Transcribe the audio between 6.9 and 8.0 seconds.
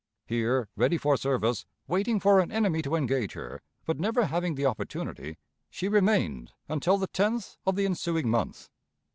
the 10th of the